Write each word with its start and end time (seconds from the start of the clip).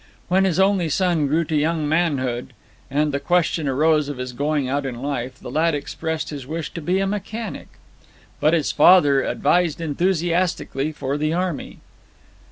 When 0.29 0.45
his 0.45 0.59
only 0.59 0.89
son 0.89 1.27
grew 1.27 1.45
to 1.45 1.55
young 1.55 1.87
manhood, 1.87 2.53
and 2.89 3.11
the 3.11 3.19
question 3.19 3.67
arose 3.67 4.09
of 4.09 4.17
his 4.17 4.33
going 4.33 4.67
out 4.67 4.83
in 4.83 4.99
life, 4.99 5.35
the 5.37 5.51
lad 5.51 5.75
expressed 5.75 6.31
his 6.31 6.47
wish 6.47 6.73
to 6.73 6.81
be 6.81 6.97
a 6.99 7.05
mechanic. 7.05 7.67
But 8.39 8.55
his 8.55 8.71
father 8.71 9.21
advised 9.23 9.79
enthusiastically 9.79 10.91
for 10.91 11.19
the 11.19 11.33
army. 11.33 11.81